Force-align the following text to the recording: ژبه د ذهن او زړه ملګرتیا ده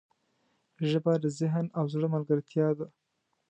ژبه 0.89 1.13
د 1.23 1.25
ذهن 1.39 1.65
او 1.77 1.85
زړه 1.93 2.07
ملګرتیا 2.15 2.67
ده 2.77 2.87